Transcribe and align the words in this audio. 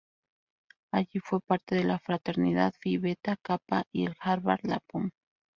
Allí 0.91 1.19
fue 1.23 1.41
parte 1.41 1.75
de 1.75 1.83
la 1.83 1.99
fraternidad 1.99 2.73
Phi 2.79 2.97
Beta 2.97 3.37
Kappa 3.39 3.83
y 3.91 4.07
el 4.07 4.15
Harvard 4.19 4.61
Lampoon. 4.63 5.11